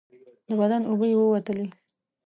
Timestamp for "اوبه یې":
0.89-1.15